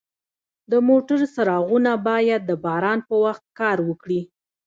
د 0.71 0.73
موټر 0.87 1.19
څراغونه 1.33 1.91
باید 2.07 2.41
د 2.45 2.51
باران 2.65 2.99
په 3.09 3.15
وخت 3.23 3.43
کار 3.59 3.77
وکړي. 3.89 4.21